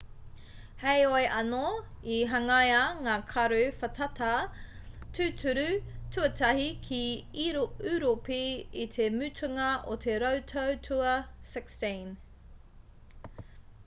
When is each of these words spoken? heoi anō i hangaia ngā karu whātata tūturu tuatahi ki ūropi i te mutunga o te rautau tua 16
heoi 0.83 1.25
anō 1.39 1.57
i 2.15 2.15
hangaia 2.31 2.79
ngā 3.07 3.17
karu 3.31 3.59
whātata 3.81 4.31
tūturu 5.19 5.67
tuatahi 6.17 6.65
ki 6.89 7.03
ūropi 7.93 8.41
i 8.87 8.89
te 8.99 9.09
mutunga 9.21 9.69
o 9.95 9.99
te 10.09 10.17
rautau 10.27 10.83
tua 10.91 11.13
16 11.55 13.49